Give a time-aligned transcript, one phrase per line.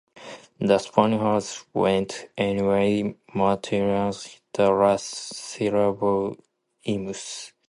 [0.57, 6.37] The Spaniards went away muttering the last syllable
[6.87, 7.51] "imus".